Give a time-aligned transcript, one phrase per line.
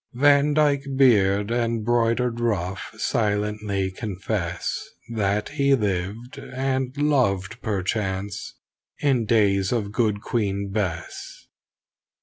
[0.15, 8.55] Van Dyke beard and broidered ruff silently confess That he lived and loved perchance
[8.97, 11.45] in days of Good Queen Bess.